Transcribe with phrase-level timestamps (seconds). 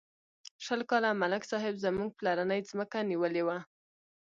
[0.65, 3.57] شل کاله ملک صاحب زموږ پلرنۍ ځمکه نیولې وه.